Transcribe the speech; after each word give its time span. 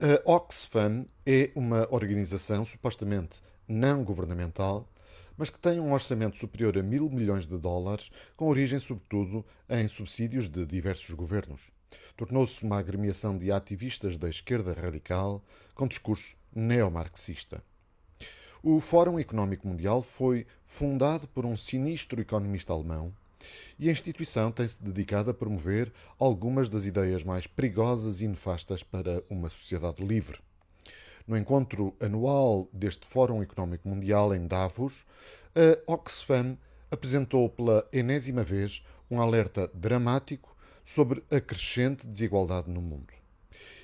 A 0.00 0.28
Oxfam 0.28 1.06
é 1.24 1.52
uma 1.54 1.86
organização 1.88 2.64
supostamente 2.64 3.40
não 3.66 4.02
governamental, 4.02 4.88
mas 5.36 5.50
que 5.50 5.58
tem 5.58 5.78
um 5.78 5.92
orçamento 5.92 6.36
superior 6.36 6.76
a 6.76 6.82
mil 6.82 7.08
milhões 7.08 7.46
de 7.46 7.56
dólares, 7.56 8.10
com 8.36 8.48
origem 8.48 8.80
sobretudo 8.80 9.46
em 9.68 9.86
subsídios 9.86 10.48
de 10.48 10.66
diversos 10.66 11.14
governos. 11.14 11.70
Tornou-se 12.16 12.64
uma 12.64 12.78
agremiação 12.78 13.38
de 13.38 13.52
ativistas 13.52 14.16
da 14.16 14.28
esquerda 14.28 14.72
radical 14.72 15.40
com 15.76 15.86
discurso 15.86 16.34
neomarxista. 16.52 17.62
O 18.64 18.80
Fórum 18.80 19.16
Económico 19.20 19.68
Mundial 19.68 20.02
foi 20.02 20.44
fundado 20.66 21.28
por 21.28 21.46
um 21.46 21.56
sinistro 21.56 22.20
economista 22.20 22.72
alemão 22.72 23.14
e 23.78 23.88
a 23.88 23.92
instituição 23.92 24.50
tem-se 24.52 24.82
dedicado 24.82 25.30
a 25.30 25.34
promover 25.34 25.92
algumas 26.18 26.68
das 26.68 26.84
ideias 26.84 27.24
mais 27.24 27.46
perigosas 27.46 28.20
e 28.20 28.28
nefastas 28.28 28.82
para 28.82 29.22
uma 29.28 29.48
sociedade 29.48 30.04
livre. 30.04 30.38
No 31.26 31.36
encontro 31.36 31.96
anual 32.00 32.68
deste 32.72 33.06
Fórum 33.06 33.42
Económico 33.42 33.88
Mundial 33.88 34.34
em 34.34 34.46
Davos, 34.46 35.04
a 35.54 35.92
Oxfam 35.92 36.58
apresentou 36.90 37.48
pela 37.48 37.88
enésima 37.92 38.42
vez 38.42 38.84
um 39.10 39.20
alerta 39.20 39.70
dramático 39.72 40.54
sobre 40.84 41.22
a 41.30 41.40
crescente 41.40 42.06
desigualdade 42.06 42.70
no 42.70 42.82
mundo. 42.82 43.23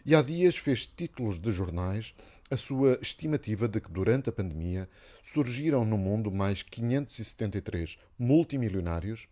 E 0.05 0.15
há 0.15 0.23
dias 0.23 0.56
fez 0.56 0.87
títulos 0.87 1.38
de 1.38 1.51
jornais 1.51 2.15
a 2.51 2.56
sua 2.56 2.98
estimativa 3.01 3.69
de 3.69 3.80
que 3.80 3.93
durante 3.93 4.29
a 4.29 4.33
pandemia 4.33 4.88
surgiram 5.23 5.84
no 5.84 5.96
mundo 5.96 6.33
mais 6.33 6.62
573 6.65 7.96
multimilionários 8.19 9.29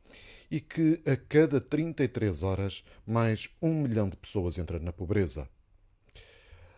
e 0.48 0.60
que 0.60 1.02
a 1.04 1.16
cada 1.16 1.60
33 1.60 2.42
horas 2.44 2.84
mais 3.04 3.50
um 3.60 3.82
milhão 3.82 4.08
de 4.08 4.16
pessoas 4.16 4.56
entram 4.56 4.78
na 4.78 4.92
pobreza. 4.92 5.48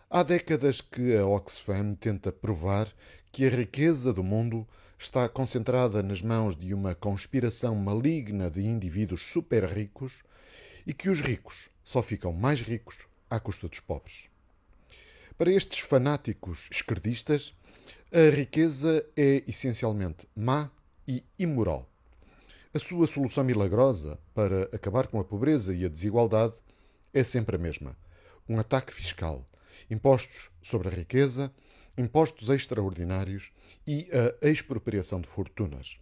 Há 0.09 0.23
décadas 0.23 0.81
que 0.81 1.15
a 1.15 1.27
Oxfam 1.27 1.95
tenta 1.95 2.33
provar 2.33 2.89
que 3.31 3.45
a 3.45 3.51
riqueza 3.51 4.13
do 4.13 4.25
mundo 4.25 4.67
está 4.99 5.29
concentrada 5.29 6.03
nas 6.03 6.23
mãos 6.23 6.57
de 6.57 6.73
uma 6.75 6.95
conspiração 6.95 7.75
maligna 7.77 8.51
de 8.51 8.63
indivíduos 8.63 9.23
super 9.23 9.65
ricos 9.65 10.23
e 10.87 10.95
que 10.95 11.11
os 11.11 11.21
ricos 11.21 11.69
só 11.85 12.03
ficam 12.03 12.33
mais 12.33 12.61
ricos 12.61 13.10
à 13.31 13.39
custa 13.39 13.69
dos 13.69 13.81
pobres. 13.81 14.29
Para 15.39 15.51
estes 15.51 15.79
fanáticos 15.79 16.69
esquerdistas, 16.71 17.55
a 18.13 18.35
riqueza 18.35 19.07
é 19.17 19.43
essencialmente 19.47 20.29
má 20.37 20.71
e 21.09 21.25
imoral. 21.39 21.89
A 22.75 22.79
sua 22.79 23.07
solução 23.07 23.43
milagrosa 23.43 24.19
para 24.35 24.65
acabar 24.73 25.07
com 25.07 25.19
a 25.19 25.25
pobreza 25.25 25.75
e 25.75 25.85
a 25.85 25.89
desigualdade 25.89 26.55
é 27.15 27.25
sempre 27.25 27.57
a 27.57 27.59
mesma: 27.59 27.97
um 28.49 28.59
ataque 28.59 28.93
fiscal, 28.93 29.49
impostos 29.89 30.51
sobre 30.61 30.89
a 30.89 30.93
riqueza, 30.93 31.53
impostos 31.97 32.49
extraordinários 32.49 33.51
e 33.87 34.09
a 34.43 34.49
expropriação 34.49 35.21
de 35.21 35.29
fortunas. 35.29 35.99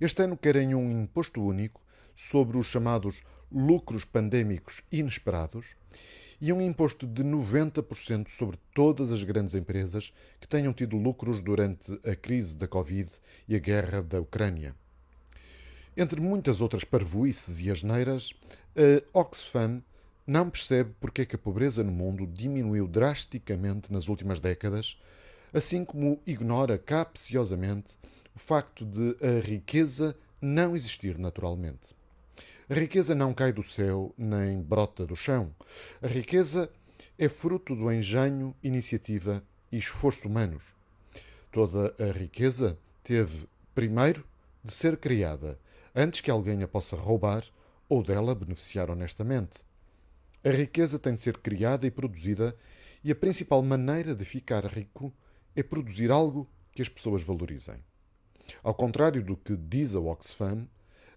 Este 0.00 0.22
ano 0.22 0.36
querem 0.36 0.74
um 0.74 1.02
imposto 1.02 1.44
único 1.44 1.80
sobre 2.16 2.56
os 2.56 2.66
chamados 2.66 3.22
lucros 3.54 4.04
pandémicos 4.04 4.82
inesperados 4.90 5.66
e 6.40 6.52
um 6.52 6.60
imposto 6.60 7.06
de 7.06 7.22
90% 7.22 8.28
sobre 8.28 8.58
todas 8.74 9.12
as 9.12 9.22
grandes 9.22 9.54
empresas 9.54 10.12
que 10.40 10.48
tenham 10.48 10.72
tido 10.72 10.96
lucros 10.96 11.40
durante 11.40 11.92
a 12.04 12.16
crise 12.16 12.56
da 12.56 12.66
Covid 12.66 13.10
e 13.46 13.54
a 13.54 13.58
guerra 13.60 14.02
da 14.02 14.20
Ucrânia. 14.20 14.74
Entre 15.96 16.20
muitas 16.20 16.60
outras 16.60 16.82
parvoices 16.82 17.60
e 17.60 17.70
asneiras, 17.70 18.30
a 18.74 19.18
Oxfam 19.20 19.82
não 20.26 20.50
percebe 20.50 20.94
porque 21.00 21.22
é 21.22 21.24
que 21.26 21.36
a 21.36 21.38
pobreza 21.38 21.84
no 21.84 21.92
mundo 21.92 22.26
diminuiu 22.26 22.88
drasticamente 22.88 23.92
nas 23.92 24.08
últimas 24.08 24.40
décadas, 24.40 24.98
assim 25.52 25.84
como 25.84 26.20
ignora 26.26 26.78
capciosamente 26.78 27.98
o 28.34 28.38
facto 28.38 28.84
de 28.84 29.16
a 29.24 29.46
riqueza 29.46 30.16
não 30.40 30.74
existir 30.74 31.18
naturalmente. 31.18 31.94
A 32.72 32.74
riqueza 32.74 33.14
não 33.14 33.34
cai 33.34 33.52
do 33.52 33.62
céu 33.62 34.14
nem 34.16 34.62
brota 34.62 35.04
do 35.04 35.14
chão. 35.14 35.54
A 36.00 36.06
riqueza 36.06 36.72
é 37.18 37.28
fruto 37.28 37.76
do 37.76 37.92
engenho, 37.92 38.56
iniciativa 38.62 39.44
e 39.70 39.76
esforço 39.76 40.26
humanos. 40.26 40.64
Toda 41.50 41.94
a 41.98 42.12
riqueza 42.12 42.78
teve, 43.04 43.46
primeiro, 43.74 44.26
de 44.64 44.72
ser 44.72 44.96
criada, 44.96 45.60
antes 45.94 46.22
que 46.22 46.30
alguém 46.30 46.62
a 46.62 46.66
possa 46.66 46.96
roubar 46.96 47.44
ou 47.90 48.02
dela 48.02 48.34
beneficiar 48.34 48.90
honestamente. 48.90 49.58
A 50.42 50.48
riqueza 50.48 50.98
tem 50.98 51.12
de 51.12 51.20
ser 51.20 51.36
criada 51.36 51.86
e 51.86 51.90
produzida, 51.90 52.56
e 53.04 53.12
a 53.12 53.14
principal 53.14 53.62
maneira 53.62 54.14
de 54.14 54.24
ficar 54.24 54.64
rico 54.64 55.12
é 55.54 55.62
produzir 55.62 56.10
algo 56.10 56.48
que 56.72 56.80
as 56.80 56.88
pessoas 56.88 57.22
valorizem. 57.22 57.84
Ao 58.62 58.72
contrário 58.72 59.22
do 59.22 59.36
que 59.36 59.58
diz 59.58 59.94
a 59.94 60.00
Oxfam, 60.00 60.66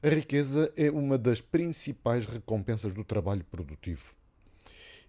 a 0.05 0.09
riqueza 0.09 0.71
é 0.77 0.91
uma 0.91 1.17
das 1.17 1.41
principais 1.41 2.27
recompensas 2.27 2.93
do 2.93 3.03
trabalho 3.03 3.43
produtivo. 3.43 4.13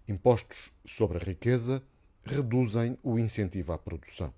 Impostos 0.07 0.71
sobre 0.83 1.19
a 1.19 1.21
riqueza 1.23 1.83
reduzem 2.23 2.97
o 3.03 3.19
incentivo 3.19 3.73
à 3.73 3.77
produção. 3.77 4.33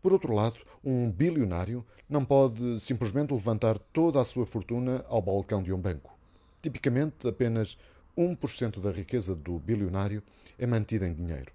Por 0.00 0.12
outro 0.12 0.32
lado, 0.32 0.58
um 0.84 1.10
bilionário 1.10 1.84
não 2.08 2.24
pode 2.24 2.78
simplesmente 2.78 3.34
levantar 3.34 3.80
toda 3.92 4.20
a 4.20 4.24
sua 4.24 4.46
fortuna 4.46 5.04
ao 5.08 5.20
balcão 5.20 5.60
de 5.60 5.72
um 5.72 5.80
banco. 5.80 6.16
Tipicamente, 6.62 7.26
apenas 7.26 7.76
1% 8.16 8.80
da 8.80 8.92
riqueza 8.92 9.34
do 9.34 9.58
bilionário 9.58 10.22
é 10.56 10.68
mantida 10.68 11.04
em 11.04 11.12
dinheiro. 11.12 11.50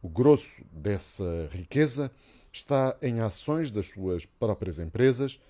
O 0.00 0.08
grosso 0.08 0.64
dessa 0.70 1.48
riqueza 1.50 2.08
está 2.52 2.96
em 3.02 3.18
ações 3.18 3.72
das 3.72 3.86
suas 3.86 4.24
próprias 4.24 4.78
empresas 4.78 5.40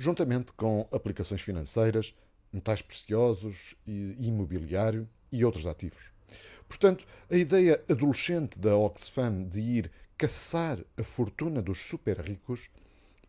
juntamente 0.00 0.50
com 0.54 0.88
aplicações 0.90 1.42
financeiras, 1.42 2.14
metais 2.50 2.80
preciosos, 2.80 3.74
imobiliário 3.86 5.06
e 5.30 5.44
outros 5.44 5.66
ativos. 5.66 6.10
Portanto, 6.66 7.06
a 7.30 7.36
ideia 7.36 7.84
adolescente 7.86 8.58
da 8.58 8.74
Oxfam 8.74 9.44
de 9.44 9.60
ir 9.60 9.90
caçar 10.16 10.78
a 10.96 11.04
fortuna 11.04 11.60
dos 11.60 11.82
super 11.82 12.18
ricos 12.18 12.70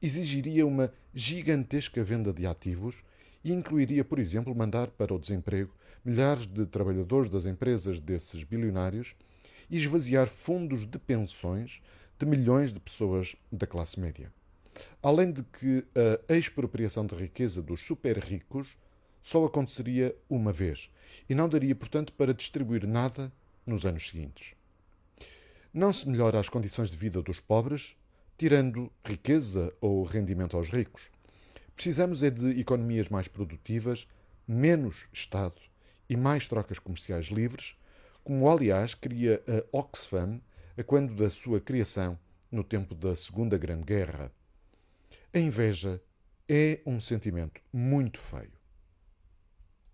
exigiria 0.01 0.65
uma 0.65 0.93
gigantesca 1.13 2.05
venda 2.05 2.31
de 2.31 2.47
ativos 2.47 2.95
e 3.43 3.51
incluiria, 3.51 4.05
por 4.05 4.17
exemplo, 4.17 4.55
mandar 4.55 4.87
para 4.91 5.13
o 5.13 5.19
desemprego 5.19 5.75
milhares 6.05 6.47
de 6.47 6.65
trabalhadores 6.65 7.29
das 7.29 7.43
empresas 7.43 7.99
desses 7.99 8.45
bilionários 8.45 9.13
e 9.69 9.77
esvaziar 9.77 10.27
fundos 10.27 10.85
de 10.85 10.97
pensões 10.97 11.81
de 12.17 12.25
milhões 12.25 12.71
de 12.71 12.79
pessoas 12.79 13.35
da 13.51 13.67
classe 13.67 13.99
média. 13.99 14.31
Além 15.01 15.31
de 15.31 15.43
que 15.43 15.85
a 16.29 16.35
expropriação 16.35 17.05
de 17.05 17.15
riqueza 17.15 17.61
dos 17.61 17.85
super 17.85 18.17
ricos 18.17 18.77
só 19.21 19.45
aconteceria 19.45 20.15
uma 20.29 20.51
vez 20.51 20.89
e 21.29 21.35
não 21.35 21.47
daria, 21.47 21.75
portanto, 21.75 22.13
para 22.13 22.33
distribuir 22.33 22.87
nada 22.87 23.31
nos 23.65 23.85
anos 23.85 24.07
seguintes. 24.07 24.53
Não 25.73 25.93
se 25.93 26.09
melhora 26.09 26.39
as 26.39 26.49
condições 26.49 26.89
de 26.89 26.97
vida 26.97 27.21
dos 27.21 27.39
pobres 27.39 27.95
tirando 28.41 28.91
riqueza 29.05 29.71
ou 29.79 30.01
rendimento 30.03 30.57
aos 30.57 30.71
ricos. 30.71 31.11
Precisamos 31.75 32.23
é 32.23 32.31
de 32.31 32.59
economias 32.59 33.07
mais 33.07 33.27
produtivas, 33.27 34.07
menos 34.47 35.05
Estado 35.13 35.61
e 36.09 36.17
mais 36.17 36.47
trocas 36.47 36.79
comerciais 36.79 37.27
livres, 37.27 37.75
como 38.23 38.49
aliás 38.49 38.95
queria 38.95 39.43
a 39.47 39.77
Oxfam 39.77 40.41
a 40.75 40.83
quando 40.83 41.13
da 41.15 41.29
sua 41.29 41.61
criação 41.61 42.17
no 42.51 42.63
tempo 42.63 42.95
da 42.95 43.15
Segunda 43.15 43.59
Grande 43.59 43.83
Guerra. 43.83 44.31
A 45.33 45.39
inveja 45.39 46.01
é 46.49 46.81
um 46.85 46.99
sentimento 46.99 47.61
muito 47.71 48.19
feio. 48.19 48.51